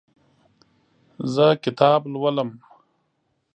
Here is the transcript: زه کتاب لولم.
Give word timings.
زه 1.33 1.47
کتاب 1.63 2.01
لولم. 2.13 2.49